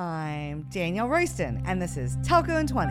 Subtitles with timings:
[0.00, 2.90] I'm Danielle Royston, and this is Telco in 20.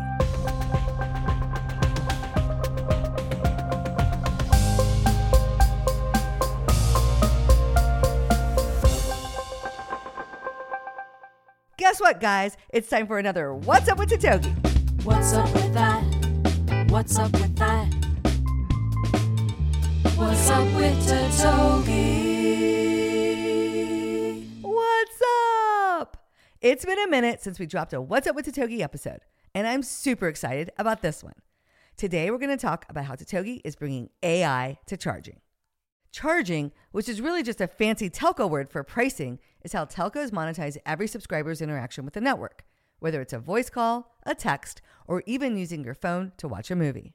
[11.77, 12.55] Guess what, guys?
[12.71, 14.53] It's time for another What's Up with Totogi.
[15.03, 16.03] What's up with that?
[16.91, 17.91] What's up with that?
[20.15, 22.88] What's up with Totogi?
[26.61, 29.21] It's been a minute since we dropped a What's Up with Totogi episode,
[29.55, 31.35] and I'm super excited about this one.
[31.95, 35.39] Today, we're going to talk about how Totogi is bringing AI to charging.
[36.11, 40.75] Charging, which is really just a fancy telco word for pricing, is how telcos monetize
[40.85, 42.65] every subscriber's interaction with the network,
[42.99, 46.75] whether it's a voice call, a text, or even using your phone to watch a
[46.75, 47.13] movie.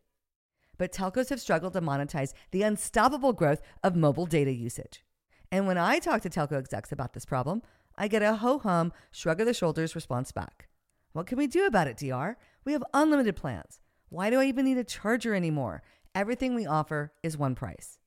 [0.79, 5.05] But telcos have struggled to monetize the unstoppable growth of mobile data usage.
[5.53, 7.61] And when I talk to telco execs about this problem,
[7.97, 10.69] I get a ho hum, shrug of the shoulders response back.
[11.13, 12.37] What can we do about it, DR?
[12.65, 13.81] We have unlimited plans.
[14.09, 15.83] Why do I even need a charger anymore?
[16.15, 17.99] Everything we offer is one price.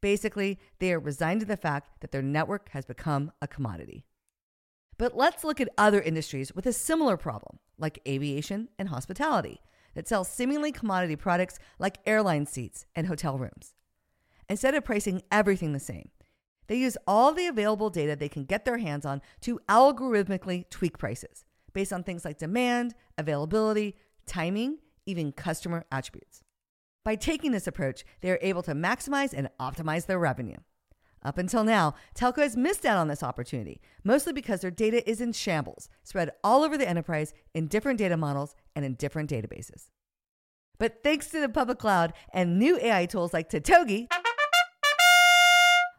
[0.00, 4.06] Basically, they are resigned to the fact that their network has become a commodity.
[4.96, 9.60] But let's look at other industries with a similar problem, like aviation and hospitality,
[9.94, 13.74] that sell seemingly commodity products like airline seats and hotel rooms.
[14.48, 16.10] Instead of pricing everything the same,
[16.68, 20.98] they use all the available data they can get their hands on to algorithmically tweak
[20.98, 26.42] prices based on things like demand, availability, timing, even customer attributes.
[27.04, 30.58] By taking this approach, they are able to maximize and optimize their revenue.
[31.22, 35.20] Up until now, Telco has missed out on this opportunity, mostly because their data is
[35.20, 39.88] in shambles, spread all over the enterprise in different data models and in different databases.
[40.78, 44.06] But thanks to the public cloud and new AI tools like Totogi,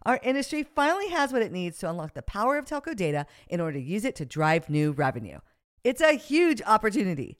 [0.03, 3.59] our industry finally has what it needs to unlock the power of telco data in
[3.59, 5.39] order to use it to drive new revenue.
[5.83, 7.37] It's a huge opportunity.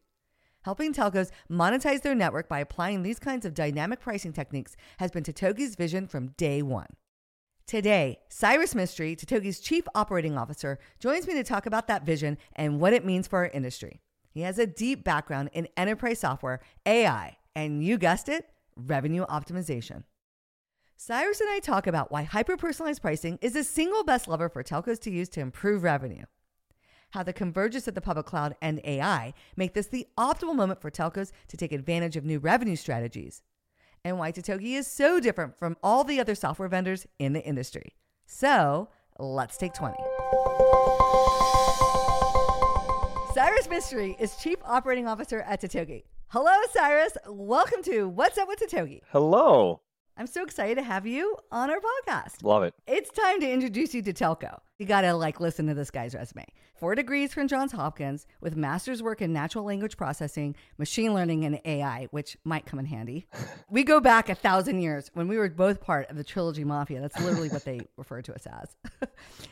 [0.64, 5.24] Helping telcos monetize their network by applying these kinds of dynamic pricing techniques has been
[5.24, 6.88] Totogi's vision from day one.
[7.66, 12.80] Today, Cyrus Mistry, Totogi's Chief Operating Officer, joins me to talk about that vision and
[12.80, 14.02] what it means for our industry.
[14.32, 20.04] He has a deep background in enterprise software, AI, and you guessed it, revenue optimization.
[21.02, 24.62] Cyrus and I talk about why hyper personalized pricing is the single best lever for
[24.64, 26.26] telcos to use to improve revenue
[27.12, 30.92] how the convergence of the public cloud and AI make this the optimal moment for
[30.92, 33.44] telcos to take advantage of new revenue strategies,
[34.04, 37.96] and why Totogi is so different from all the other software vendors in the industry.
[38.26, 39.96] So, let's take 20.
[43.34, 46.04] Cyrus Mistry is Chief Operating Officer at Totogi.
[46.28, 47.14] Hello, Cyrus.
[47.26, 49.00] Welcome to What's Up with Totogi.
[49.12, 49.82] Hello.
[50.20, 52.44] I'm so excited to have you on our podcast.
[52.44, 52.74] Love it.
[52.86, 54.60] It's time to introduce you to Telco.
[54.78, 56.46] You gotta like listen to this guy's resume.
[56.78, 61.62] Four degrees from Johns Hopkins with master's work in natural language processing, machine learning, and
[61.64, 63.28] AI, which might come in handy.
[63.70, 67.00] we go back a thousand years when we were both part of the Trilogy Mafia.
[67.00, 68.76] That's literally what they refer to us as.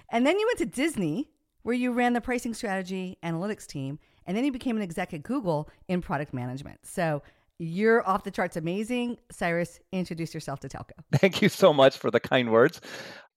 [0.09, 1.29] and then you went to Disney,
[1.63, 5.23] where you ran the pricing strategy analytics team, and then you became an exec at
[5.23, 6.85] Google in product management.
[6.85, 7.23] So
[7.59, 9.17] you're off the charts amazing.
[9.31, 10.91] Cyrus, introduce yourself to Telco.
[11.13, 12.81] Thank you so much for the kind words.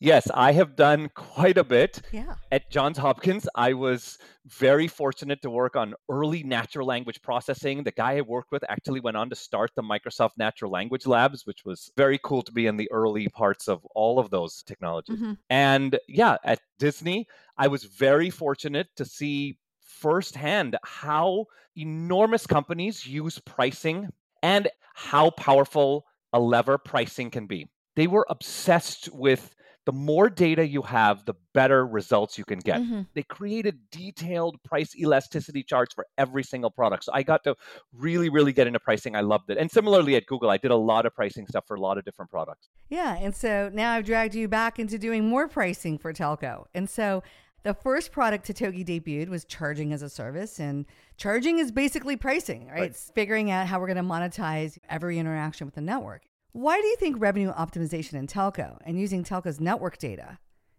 [0.02, 2.00] Yes, I have done quite a bit.
[2.10, 2.34] Yeah.
[2.50, 4.16] At Johns Hopkins, I was
[4.46, 7.84] very fortunate to work on early natural language processing.
[7.84, 11.44] The guy I worked with actually went on to start the Microsoft Natural Language Labs,
[11.44, 15.16] which was very cool to be in the early parts of all of those technologies.
[15.16, 15.32] Mm-hmm.
[15.50, 17.26] And yeah, at Disney,
[17.58, 19.58] I was very fortunate to see
[20.00, 21.46] firsthand how
[21.76, 24.08] enormous companies use pricing
[24.42, 27.68] and how powerful a lever pricing can be.
[27.96, 29.54] They were obsessed with
[29.86, 32.80] the more data you have, the better results you can get.
[32.80, 33.02] Mm-hmm.
[33.14, 37.04] They created detailed price elasticity charts for every single product.
[37.04, 37.56] So I got to
[37.92, 39.16] really, really get into pricing.
[39.16, 39.58] I loved it.
[39.58, 42.04] And similarly at Google, I did a lot of pricing stuff for a lot of
[42.04, 42.68] different products.
[42.90, 43.16] Yeah.
[43.16, 46.66] And so now I've dragged you back into doing more pricing for Telco.
[46.74, 47.22] And so
[47.62, 50.86] the first product Totogi debuted was charging as a service, and
[51.16, 52.80] charging is basically pricing, right?
[52.80, 52.90] Right.
[52.90, 56.22] It's figuring out how we're going to monetize every interaction with the network.
[56.52, 60.38] Why do you think revenue optimization in telco and using telco's network data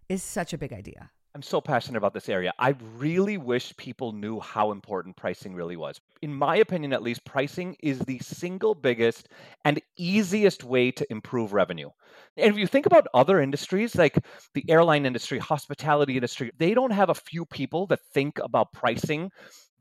[0.09, 1.11] is such a big idea?
[1.33, 2.51] I'm so passionate about this area.
[2.59, 5.99] I really wish people knew how important pricing really was.
[6.21, 9.29] In my opinion, at least, pricing is the single biggest
[9.63, 11.89] and easiest way to improve revenue.
[12.35, 14.17] And if you think about other industries like
[14.53, 19.31] the airline industry, hospitality industry, they don't have a few people that think about pricing.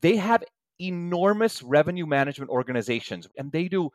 [0.02, 0.44] They have
[0.78, 3.90] enormous revenue management organizations and they do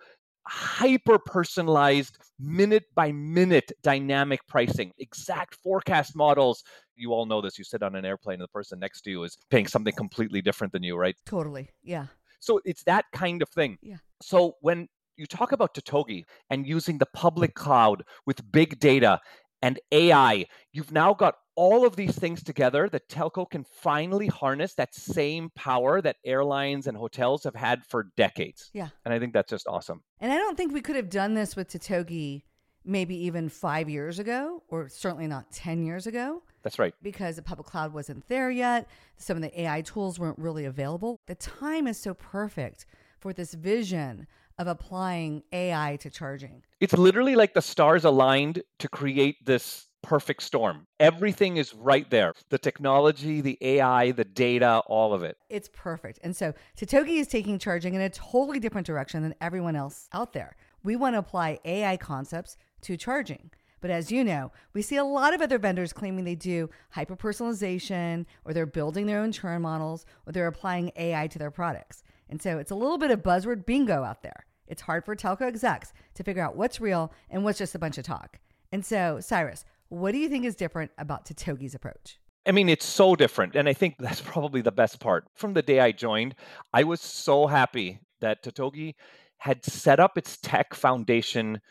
[0.47, 6.63] hyper personalized, minute by minute dynamic pricing, exact forecast models.
[6.95, 7.57] You all know this.
[7.57, 10.41] You sit on an airplane and the person next to you is paying something completely
[10.41, 11.15] different than you, right?
[11.25, 11.69] Totally.
[11.83, 12.07] Yeah.
[12.39, 13.77] So it's that kind of thing.
[13.81, 13.97] Yeah.
[14.21, 14.87] So when
[15.17, 19.19] you talk about Totogi and using the public cloud with big data
[19.61, 24.73] and AI, you've now got all of these things together that telco can finally harness
[24.75, 28.69] that same power that airlines and hotels have had for decades.
[28.73, 28.89] Yeah.
[29.05, 30.03] And I think that's just awesome.
[30.19, 32.43] And I don't think we could have done this with Totogi
[32.83, 36.93] maybe even five years ago, or certainly not 10 years ago, That's right.
[37.01, 38.87] because the public cloud wasn't there yet.
[39.17, 41.19] Some of the AI tools weren't really available.
[41.25, 42.85] The time is so perfect
[43.19, 46.61] for this vision of applying AI to charging.
[46.79, 50.85] It's literally like the stars aligned to create this perfect storm.
[50.99, 55.37] Everything is right there the technology, the AI, the data, all of it.
[55.49, 56.19] It's perfect.
[56.23, 60.33] And so Totogi is taking charging in a totally different direction than everyone else out
[60.33, 60.55] there.
[60.83, 63.49] We want to apply AI concepts to charging.
[63.81, 67.15] But as you know, we see a lot of other vendors claiming they do hyper
[67.15, 72.03] personalization or they're building their own churn models or they're applying AI to their products.
[72.29, 74.45] And so it's a little bit of buzzword bingo out there.
[74.67, 77.97] It's hard for telco execs to figure out what's real and what's just a bunch
[77.97, 78.39] of talk.
[78.71, 82.19] And so, Cyrus, what do you think is different about Totogi's approach?
[82.47, 83.55] I mean, it's so different.
[83.55, 85.25] And I think that's probably the best part.
[85.35, 86.35] From the day I joined,
[86.73, 88.95] I was so happy that Totogi
[89.37, 91.61] had set up its tech foundation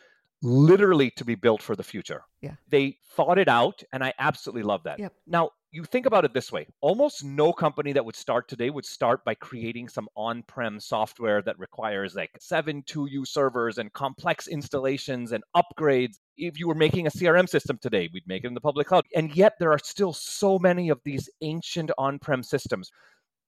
[0.43, 2.22] literally to be built for the future.
[2.43, 2.55] Yeah.
[2.69, 4.99] They thought it out, and I absolutely love that.
[4.99, 5.12] Yep.
[5.26, 8.85] Now, you think about it this way almost no company that would start today would
[8.85, 14.47] start by creating some on prem software that requires like seven 2U servers and complex
[14.47, 16.19] installations and upgrades.
[16.37, 19.05] If you were making a CRM system today, we'd make it in the public cloud.
[19.17, 22.91] And yet, there are still so many of these ancient on prem systems.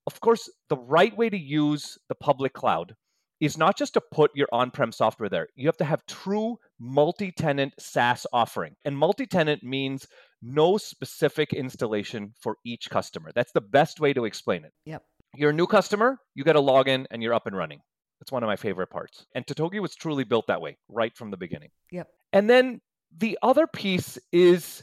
[0.06, 2.94] Of course, the right way to use the public cloud
[3.40, 5.48] is not just to put your on-prem software there.
[5.54, 8.76] You have to have true multi-tenant SaaS offering.
[8.84, 10.06] And multi-tenant means
[10.42, 13.32] no specific installation for each customer.
[13.34, 14.72] That's the best way to explain it.
[14.86, 15.02] Yep.
[15.34, 17.80] You're a new customer, you get a login and you're up and running.
[18.20, 19.26] That's one of my favorite parts.
[19.34, 21.68] And Totogi was truly built that way right from the beginning.
[21.92, 22.08] Yep.
[22.32, 22.80] And then
[23.18, 24.82] the other piece is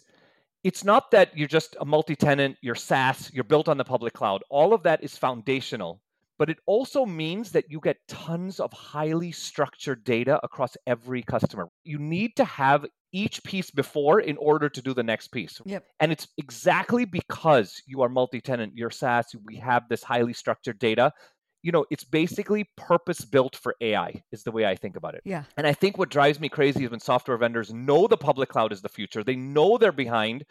[0.63, 4.44] it's not that you're just a multi-tenant, you're SaaS, you're built on the public cloud.
[4.51, 6.02] All of that is foundational
[6.44, 11.69] but it also means that you get tons of highly structured data across every customer.
[11.86, 15.62] You need to have each piece before in order to do the next piece.
[15.63, 15.86] Yep.
[16.01, 20.80] And it's exactly because you are multi tenant, you're SaaS, we have this highly structured
[20.80, 21.13] data.
[21.62, 25.22] You know, it's basically purpose built for AI, is the way I think about it.
[25.24, 25.46] Yeah.
[25.56, 28.74] And I think what drives me crazy is when software vendors know the public cloud
[28.74, 30.44] is the future, they know they're behind,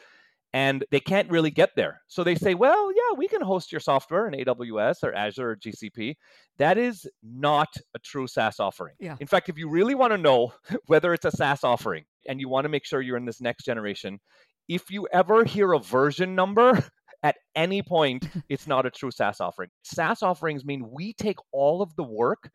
[0.53, 2.03] and they can't really get there.
[2.09, 5.57] So they say, well, yeah, we can host your software in AWS or Azure or
[5.57, 6.17] GCP.
[6.59, 8.95] That is not a true SaaS offering.
[9.01, 9.17] Yeah.
[9.21, 10.53] In fact, if you really want to know
[10.87, 13.65] whether it's a SaaS offering and you want to make sure you're in this next
[13.65, 14.21] generation,
[14.69, 16.85] if you ever hear a version number,
[17.23, 19.71] at any point, it's not a true SaaS offering.
[19.83, 22.51] SaaS offerings mean we take all of the work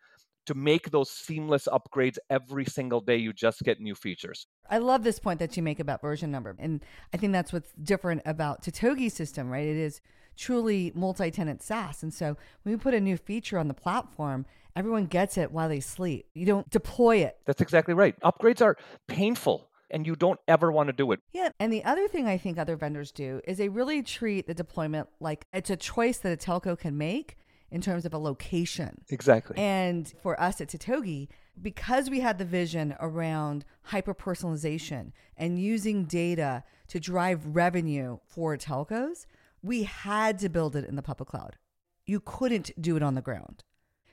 [0.47, 3.17] to make those seamless upgrades every single day.
[3.17, 4.47] You just get new features.
[4.69, 6.55] I love this point that you make about version number.
[6.57, 6.83] And
[7.13, 9.67] I think that's what's different about Totogi's system, right?
[9.67, 10.01] It is
[10.35, 12.03] truly multi tenant SaaS.
[12.03, 14.45] And so when we put a new feature on the platform,
[14.75, 16.27] everyone gets it while they sleep.
[16.33, 17.37] You don't deploy it.
[17.45, 18.19] That's exactly right.
[18.21, 18.77] Upgrades are
[19.07, 21.19] painful and you don't ever want to do it.
[21.33, 21.49] Yeah.
[21.59, 25.07] And the other thing I think other vendors do is they really treat the deployment
[25.19, 27.37] like it's a choice that a telco can make
[27.71, 29.01] in terms of a location.
[29.09, 29.57] Exactly.
[29.57, 31.27] And for us at Totogi,
[31.61, 38.55] because we had the vision around hyper personalization and using data to drive revenue for
[38.57, 39.25] telcos,
[39.61, 41.57] we had to build it in the public cloud.
[42.05, 43.63] You couldn't do it on the ground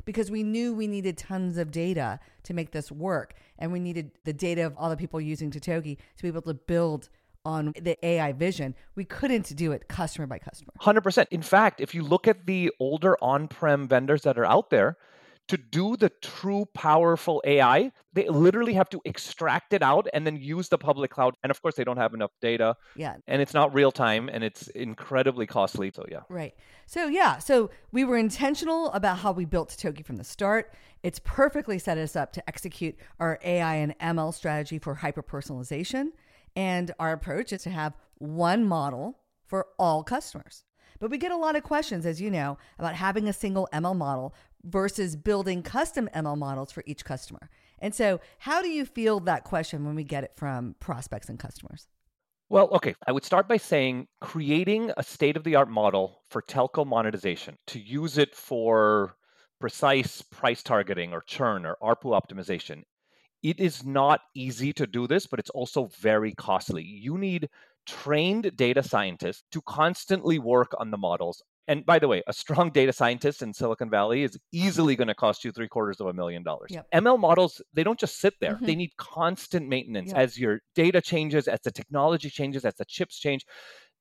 [0.04, 3.34] because we knew we needed tons of data to make this work.
[3.58, 6.54] And we needed the data of all the people using Totogi to be able to
[6.54, 7.08] build
[7.44, 8.74] on the AI vision.
[8.94, 10.72] We couldn't do it customer by customer.
[10.80, 11.26] 100%.
[11.30, 14.96] In fact, if you look at the older on prem vendors that are out there,
[15.48, 20.36] to do the true powerful AI, they literally have to extract it out and then
[20.36, 21.34] use the public cloud.
[21.42, 22.76] And of course, they don't have enough data.
[22.96, 23.16] Yeah.
[23.26, 25.90] And it's not real time and it's incredibly costly.
[25.94, 26.20] So, yeah.
[26.30, 26.54] Right.
[26.86, 27.38] So, yeah.
[27.38, 30.72] So, we were intentional about how we built Totogi from the start.
[31.02, 36.12] It's perfectly set us up to execute our AI and ML strategy for hyper personalization.
[36.56, 40.64] And our approach is to have one model for all customers.
[41.00, 43.96] But we get a lot of questions, as you know, about having a single ML
[43.96, 47.50] model versus building custom ML models for each customer.
[47.78, 51.38] And so, how do you field that question when we get it from prospects and
[51.38, 51.88] customers?
[52.48, 52.94] Well, okay.
[53.06, 57.58] I would start by saying creating a state of the art model for telco monetization
[57.68, 59.16] to use it for
[59.60, 62.84] precise price targeting or churn or ARPU optimization
[63.44, 66.82] It is not easy to do this, but it's also very costly.
[66.82, 67.48] You need
[67.86, 71.42] trained data scientists to constantly work on the models.
[71.68, 75.14] And by the way, a strong data scientist in Silicon Valley is easily going to
[75.14, 76.70] cost you three quarters of a million dollars.
[76.72, 76.86] Yep.
[76.92, 78.60] ML models, they don't just sit there.
[78.60, 78.66] Mhm.
[78.66, 80.16] They need constant maintenance Yep.
[80.18, 83.46] as your data changes, as the technology changes, as the chips change.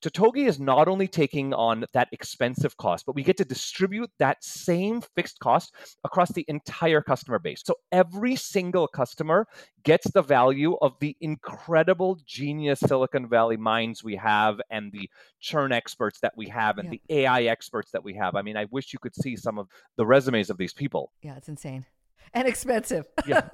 [0.03, 4.43] Totogi is not only taking on that expensive cost, but we get to distribute that
[4.43, 7.61] same fixed cost across the entire customer base.
[7.65, 9.47] So every single customer
[9.83, 15.71] gets the value of the incredible genius Silicon Valley minds we have and the churn
[15.71, 16.99] experts that we have and Yeah.
[17.07, 18.35] the AI experts that we have.
[18.35, 19.67] I mean, I wish you could see some of
[19.97, 21.11] the resumes of these people.
[21.21, 21.85] Yeah, it's insane
[22.33, 23.05] and expensive.
[23.25, 23.47] Yeah.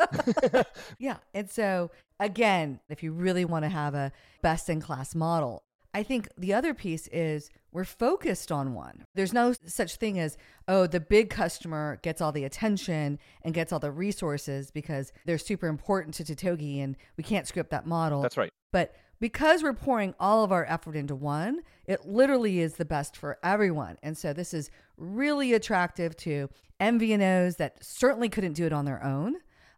[1.00, 1.18] yeah.
[1.34, 6.04] And so, again, if you really want to have a best in class model, I
[6.04, 9.06] think the other piece is we're focused on one.
[9.16, 13.72] There's no such thing as, oh, the big customer gets all the attention and gets
[13.72, 18.22] all the resources because they're super important to Totogi and we can't script that model.
[18.22, 18.52] That's right.
[18.72, 23.18] But because we're pouring all of our effort into one, it literally is the best
[23.18, 23.98] for everyone.
[24.02, 29.04] And so this is really attractive to MVNOs that certainly couldn't do it on their
[29.04, 29.36] own,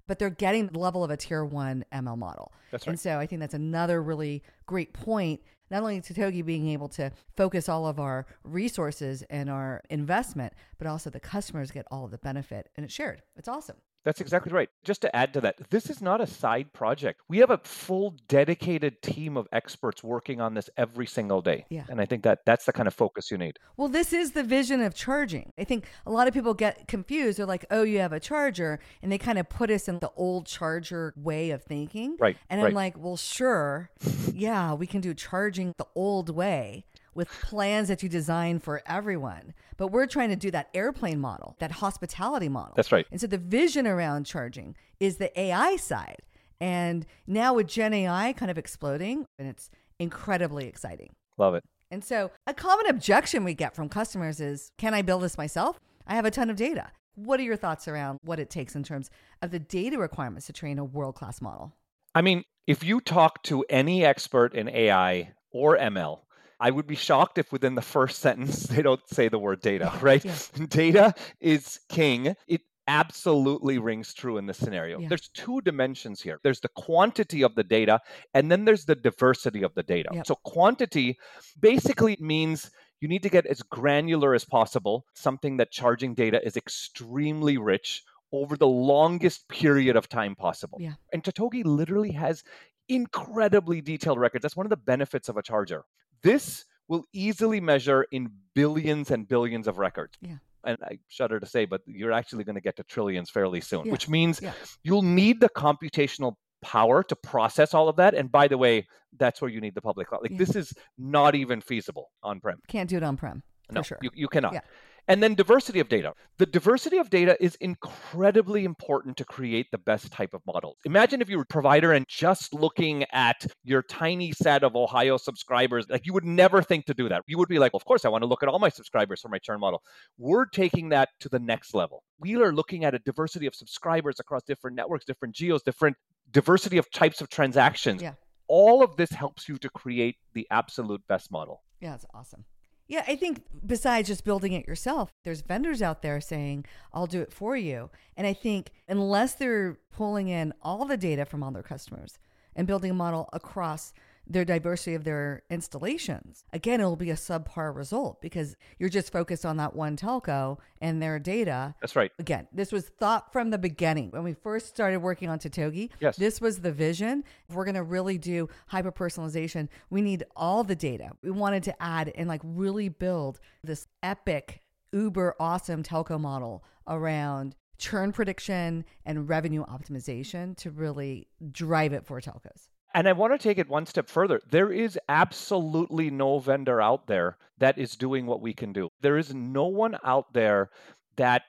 [0.08, 2.51] but they're getting the level of a tier one ML model.
[2.70, 2.91] That's right.
[2.91, 5.41] And so I think that's another really great point.
[5.72, 10.86] Not only Totogi being able to focus all of our resources and our investment, but
[10.86, 13.22] also the customers get all of the benefit and it's shared.
[13.38, 13.78] It's awesome.
[14.03, 14.70] That's exactly right.
[14.84, 17.22] Just to add to that, this is not a side project.
[17.27, 21.65] We have a full dedicated team of experts working on this every single day.
[21.70, 21.84] Yeah.
[21.89, 23.58] And I think that that's the kind of focus you need.
[23.77, 25.53] Well, this is the vision of charging.
[25.58, 27.38] I think a lot of people get confused.
[27.38, 28.79] They're like, oh, you have a charger.
[29.01, 32.17] And they kind of put us in the old charger way of thinking.
[32.20, 32.74] Right, And I'm right.
[32.74, 33.91] like, well, sure.
[34.34, 39.53] yeah, we can do charging the old way with plans that you design for everyone.
[39.77, 42.74] But we're trying to do that airplane model, that hospitality model.
[42.75, 43.06] That's right.
[43.12, 46.22] And so the vision around charging is the AI side.
[46.60, 51.15] And now with Gen AI kind of exploding, and it's incredibly exciting.
[51.38, 51.63] Love it.
[51.89, 55.80] And so, a common objection we get from customers is Can I build this myself?
[56.08, 56.91] I have a ton of data.
[57.15, 59.10] What are your thoughts around what it takes in terms
[59.41, 61.75] of the data requirements to train a world class model?
[62.15, 66.20] I mean, if you talk to any expert in AI or ML,
[66.62, 69.91] I would be shocked if within the first sentence they don't say the word data,
[70.01, 70.24] right?
[70.24, 70.36] yeah.
[70.68, 72.36] Data is king.
[72.48, 75.00] It absolutely rings true in this scenario.
[75.00, 75.08] Yeah.
[75.10, 76.39] There's two dimensions here.
[76.44, 78.00] There's the quantity of the data
[78.34, 80.10] and then there's the diversity of the data.
[80.13, 80.27] Yep.
[80.27, 81.18] So quantity
[81.60, 86.56] basically means you need to get as granular as possible, something that charging data is
[86.58, 90.77] extremely rich over the longest period of time possible.
[90.80, 90.94] Yeah.
[91.12, 92.44] And Totogi literally has
[92.88, 94.44] incredibly detailed records.
[94.44, 95.84] That's one of the benefits of a charger.
[96.24, 100.18] This will easily measure in billions and billions of records.
[100.22, 100.38] Yeah.
[100.63, 103.86] And I shudder to say, but you're actually going to get to trillions fairly soon,
[103.86, 103.92] Yeah.
[103.92, 104.54] which means Yeah.
[104.84, 108.13] you'll need the computational power to process all of that.
[108.13, 108.88] And by the way,
[109.18, 110.22] that's where you need the public cloud.
[110.22, 110.38] Like Yeah.
[110.38, 112.60] this is not even feasible on prem.
[112.68, 113.42] Can't do it on prem.
[113.72, 113.98] No, sure.
[114.01, 114.63] you, you cannot.
[115.08, 116.13] And then diversity of data.
[116.38, 120.77] The diversity of data is incredibly important to create the best type of model.
[120.86, 125.17] Imagine if you were a provider and just looking at your tiny set of Ohio
[125.17, 127.24] subscribers, like you would never think to do that.
[127.27, 129.22] You would be like, well, of course, I want to look at all my subscribers
[129.22, 129.81] for my churn model.
[130.17, 132.03] We're taking that to the next level.
[132.20, 135.98] We are looking at a diversity of subscribers across different networks, different geos, different
[136.31, 138.01] diversity of types of transactions.
[138.01, 138.13] Yeah.
[138.48, 141.63] All of this helps you to create the absolute best model.
[141.79, 142.46] Yeah, it's awesome.
[142.91, 147.21] Yeah, I think besides just building it yourself, there's vendors out there saying, I'll do
[147.21, 147.89] it for you.
[148.17, 152.19] And I think unless they're pulling in all the data from all their customers
[152.53, 153.93] and building a model across
[154.32, 159.46] their diversity of their installations, again, it'll be a subpar result because you're just focused
[159.46, 161.76] on that one telco and their data.
[161.82, 162.12] That's right.
[162.20, 164.12] Again, this was thought from the beginning.
[164.12, 166.16] When we first started working on Totogi, Yes.
[166.18, 167.24] this was the vision.
[167.50, 171.12] If we're going to really do hyper personalization, we need all the data.
[171.22, 174.62] We wanted to add and like really build this epic,
[174.94, 182.22] uber awesome telco model around churn prediction and revenue optimization to really drive it for
[182.22, 182.68] telcos.
[182.93, 184.41] And I want to take it one step further.
[184.50, 188.89] There is absolutely no vendor out there that is doing what we can do.
[189.01, 190.69] There is no one out there
[191.15, 191.43] that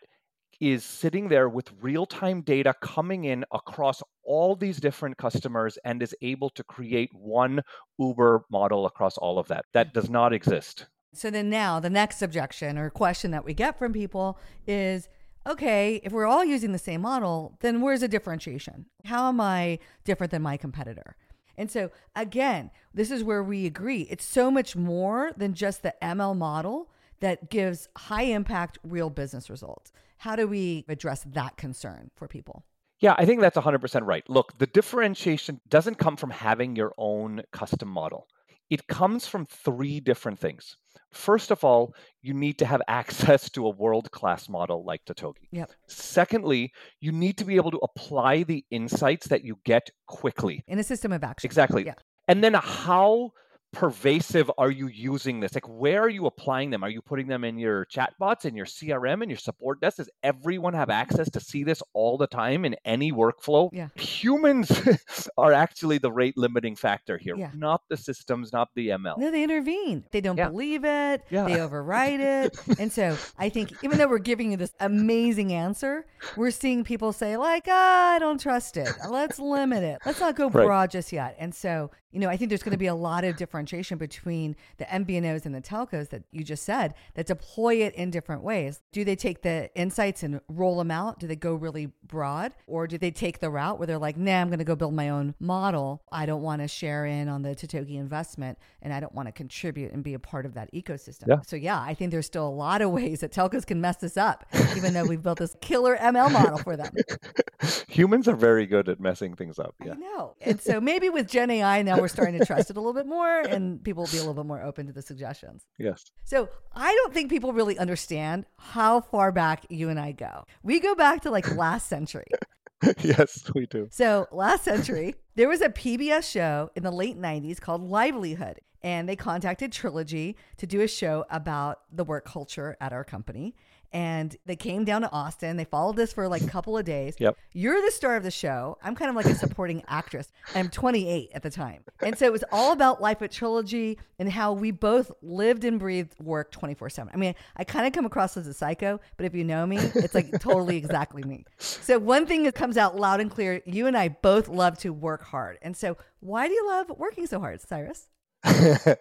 [0.60, 6.00] is sitting there with real time data coming in across all these different customers and
[6.00, 7.62] is able to create one
[7.98, 9.64] Uber model across all of that.
[9.72, 10.86] That does not exist.
[11.14, 15.08] So then now the next objection or question that we get from people is
[15.44, 18.86] okay, if we're all using the same model, then where's the differentiation?
[19.04, 21.16] How am I different than my competitor?
[21.56, 24.02] And so again, this is where we agree.
[24.10, 26.90] It's so much more than just the ML model
[27.20, 29.92] that gives high impact real business results.
[30.18, 32.64] How do we address that concern for people?
[33.00, 34.28] Yeah, I think that's 100% right.
[34.30, 38.28] Look, the differentiation doesn't come from having your own custom model.
[38.70, 40.76] It comes from three different things.
[41.12, 45.48] First of all, you need to have access to a world class model like Totogi.
[45.50, 45.70] Yep.
[45.86, 50.64] Secondly, you need to be able to apply the insights that you get quickly.
[50.66, 51.46] In a system of action.
[51.46, 51.84] Exactly.
[51.84, 51.94] Yeah.
[52.28, 53.32] And then how
[53.72, 55.54] pervasive are you using this?
[55.54, 56.84] Like, where are you applying them?
[56.84, 59.96] Are you putting them in your chatbots, in your CRM, in your support desk?
[59.96, 63.70] Does everyone have access to see this all the time in any workflow?
[63.72, 63.88] Yeah.
[63.96, 64.88] Humans
[65.38, 67.50] are actually the rate limiting factor here, Yeah.
[67.54, 69.18] not the systems, not the ML.
[69.18, 70.04] No, they intervene.
[70.10, 70.48] They don't Yeah.
[70.50, 71.22] believe it.
[71.30, 71.44] Yeah.
[71.46, 72.56] They override it.
[72.78, 77.12] and so I think even though we're giving you this amazing answer, we're seeing people
[77.12, 78.88] say, like, ah, I don't trust it.
[79.08, 79.98] Let's limit it.
[80.04, 80.64] Let's not go Right.
[80.66, 81.36] broad just yet.
[81.38, 84.54] And so, you know, I think there's going to be a lot of differentiation between
[84.78, 88.80] the MVNOs and the telcos that you just said that deploy it in different ways.
[88.92, 91.18] Do they take the insights and roll them out?
[91.18, 92.52] Do they go really broad?
[92.66, 94.94] Or do they take the route where they're like, nah, I'm going to go build
[94.94, 96.02] my own model.
[96.12, 99.32] I don't want to share in on the Totogi investment and I don't want to
[99.32, 101.28] contribute and be a part of that ecosystem.
[101.28, 101.40] Yeah.
[101.46, 104.16] So, yeah, I think there's still a lot of ways that telcos can mess this
[104.16, 104.44] up,
[104.76, 106.92] even though we've built this killer ML model for them.
[107.88, 109.74] Humans are very good at messing things up.
[109.80, 109.94] I Yeah.
[109.94, 110.34] know.
[110.40, 113.06] And so maybe with Gen AI now we're starting to trust it a little bit
[113.06, 115.64] more and people will be a little bit more open to the suggestions.
[115.78, 116.04] Yes.
[116.24, 120.44] So I don't think people really understand how far back you and I go.
[120.62, 122.26] We go back to like last century.
[122.98, 123.88] yes, we do.
[123.92, 128.60] So last century, there was a PBS show in the late 90s called Livelihood.
[128.84, 133.54] And they contacted Trilogy to do a show about the work culture at our company.
[133.92, 135.56] And they came down to Austin.
[135.56, 137.16] They followed this for like a couple of days.
[137.18, 137.36] Yep.
[137.52, 138.78] You're the star of the show.
[138.82, 140.32] I'm kind of like a supporting actress.
[140.54, 141.84] I'm 28 at the time.
[142.02, 145.78] And so it was all about life at Trilogy and how we both lived and
[145.78, 147.10] breathed work 24 7.
[147.12, 149.76] I mean, I kind of come across as a psycho, but if you know me,
[149.76, 151.44] it's like totally exactly me.
[151.58, 154.92] So one thing that comes out loud and clear you and I both love to
[154.92, 155.58] work hard.
[155.62, 158.08] And so why do you love working so hard, Cyrus?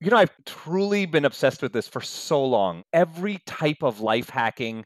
[0.00, 2.82] you know, I've truly been obsessed with this for so long.
[2.92, 4.84] Every type of life hacking,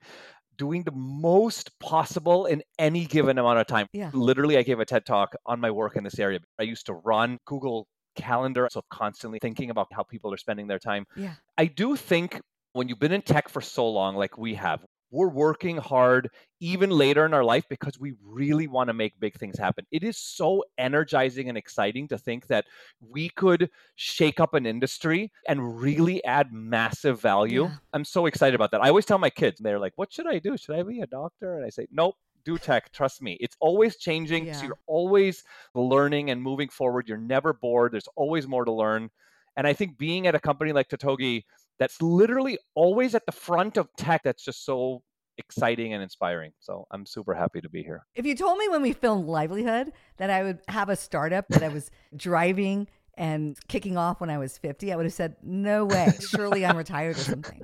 [0.57, 3.87] doing the most possible in any given amount of time.
[3.93, 4.11] Yeah.
[4.13, 6.39] Literally, I gave a TED talk on my work in this area.
[6.59, 10.79] I used to run Google Calendar, so constantly thinking about how people are spending their
[10.79, 11.05] time.
[11.17, 11.35] Yeah.
[11.57, 12.41] I do think
[12.73, 16.91] when you've been in tech for so long, like we have, we're working hard even
[16.91, 19.87] later in our life because we really want to make big things happen.
[19.91, 22.67] It is so energizing and exciting to think that
[23.01, 27.65] we could shake up an industry and really add massive value.
[27.65, 27.77] Yeah.
[27.93, 28.83] I'm so excited about that.
[28.83, 30.57] I always tell my kids, they're like, What should I do?
[30.57, 31.57] Should I be a doctor?
[31.57, 32.17] And I say, Nope.
[32.43, 33.37] Do tech, trust me.
[33.39, 34.47] It's always changing.
[34.47, 34.55] Yeah.
[34.55, 35.45] So you're always
[35.75, 37.07] learning and moving forward.
[37.07, 37.93] You're never bored.
[37.93, 39.11] There's always more to learn.
[39.59, 41.45] And I think being at a company like Totogi
[41.81, 45.03] that's literally always at the front of tech that's just so
[45.39, 46.53] exciting and inspiring.
[46.61, 48.07] So I'm super happy to be here.
[48.15, 51.63] If you told me when we filmed Livelihood that I would have a startup that
[51.63, 55.87] I was driving and kicking off when I was 50, I would have said, no
[55.87, 56.13] way.
[56.21, 57.63] Surely I'm retired or something.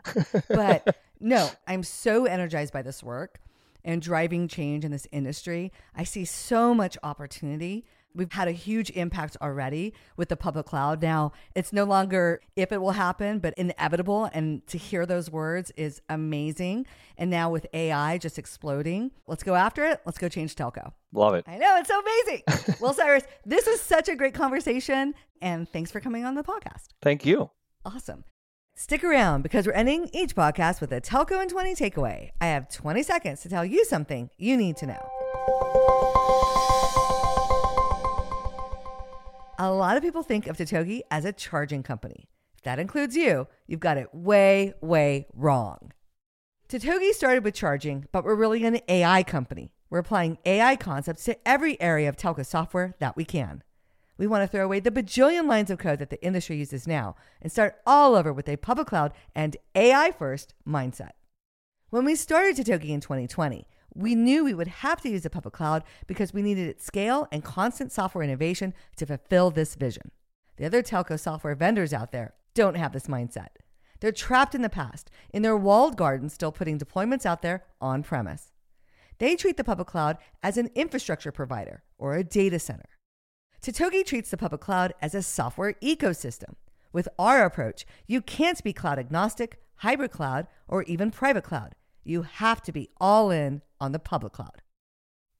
[0.48, 3.38] But no, I'm so energized by this work
[3.84, 5.72] and driving change in this industry.
[5.94, 7.84] I see so much opportunity.
[8.16, 11.02] We've had a huge impact already with the public cloud.
[11.02, 14.30] Now, it's no longer if it will happen, but inevitable.
[14.32, 16.86] And to hear those words is amazing.
[17.18, 20.00] And now with AI just exploding, let's go after it.
[20.06, 20.92] Let's go change telco.
[21.12, 21.44] Love it.
[21.46, 22.76] I know, it's so amazing.
[22.80, 25.14] well, Cyrus, this was such a great conversation.
[25.42, 26.88] And thanks for coming on the podcast.
[27.02, 27.50] Thank you.
[27.84, 28.24] Awesome.
[28.78, 32.30] Stick around because we're ending each podcast with a Telco in 20 takeaway.
[32.40, 36.65] I have 20 seconds to tell you something you need to know.
[39.58, 42.28] A lot of people think of Totogi as a charging company.
[42.56, 45.92] If that includes you, you've got it way, way wrong.
[46.68, 49.72] Totogi started with charging, but we're really an AI company.
[49.88, 53.62] We're applying AI concepts to every area of telco software that we can.
[54.18, 57.16] We want to throw away the bajillion lines of code that the industry uses now
[57.40, 61.12] and start all over with a public cloud and AI first mindset.
[61.88, 63.66] When we started Totogi in 2020,
[63.96, 67.26] we knew we would have to use the public cloud because we needed its scale
[67.32, 70.10] and constant software innovation to fulfill this vision.
[70.56, 73.48] The other telco software vendors out there don't have this mindset.
[74.00, 78.02] They're trapped in the past, in their walled gardens, still putting deployments out there on
[78.02, 78.52] premise.
[79.18, 82.88] They treat the public cloud as an infrastructure provider or a data center.
[83.62, 86.54] Totogi treats the public cloud as a software ecosystem.
[86.92, 91.74] With our approach, you can't be cloud agnostic, hybrid cloud, or even private cloud.
[92.04, 94.62] You have to be all in on the public cloud.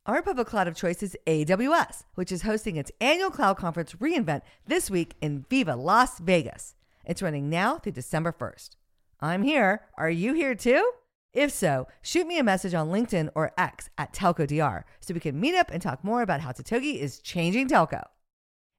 [0.07, 4.45] Our public cloud of choice is AWS, which is hosting its annual cloud conference re:Invent
[4.67, 6.75] this week in Viva Las Vegas.
[7.05, 8.77] It's running now through December 1st.
[9.21, 9.83] I'm here.
[9.97, 10.93] Are you here too?
[11.33, 15.39] If so, shoot me a message on LinkedIn or X at TelcoDR so we can
[15.41, 18.05] meet up and talk more about how Totogi is changing telco.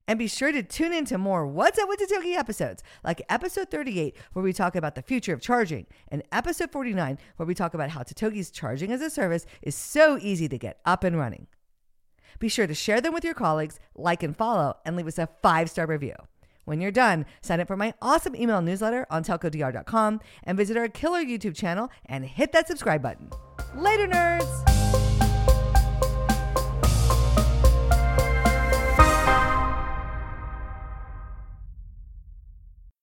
[0.08, 3.70] And be sure to tune in to more What's Up with Totogi episodes, like episode
[3.70, 7.74] 38, where we talk about the future of charging, and episode 49, where we talk
[7.74, 11.46] about how Totogi's charging as a service is so easy to get up and running.
[12.38, 15.28] Be sure to share them with your colleagues, like and follow, and leave us a
[15.42, 16.14] five star review.
[16.64, 20.88] When you're done, sign up for my awesome email newsletter on telcodr.com and visit our
[20.88, 23.30] killer YouTube channel and hit that subscribe button.
[23.74, 24.77] Later, nerds!